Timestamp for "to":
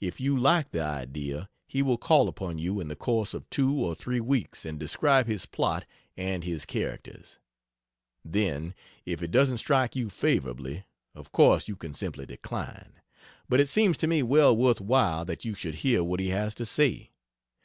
13.98-14.08, 16.56-16.66